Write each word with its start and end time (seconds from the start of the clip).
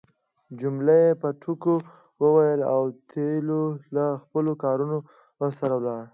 جميله 0.59 0.99
په 1.21 1.27
ټوکو 1.41 1.73
وویل 2.23 2.61
اوتیلو 2.75 3.63
له 3.95 4.05
خپلو 4.23 4.51
کارونو 4.63 4.97
سره 5.59 5.73
ولاړ. 5.77 6.01